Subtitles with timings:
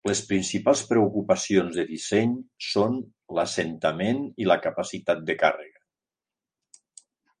[0.09, 2.33] Les principals preocupacions de disseny
[2.69, 2.97] són
[3.41, 5.83] l'assentament i la capacitat de càrrega.